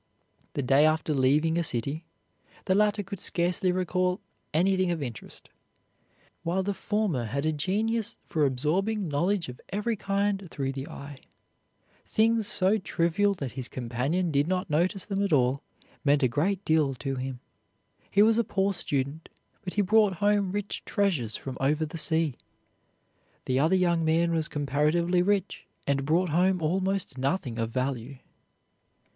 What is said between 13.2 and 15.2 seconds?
that his companion did not notice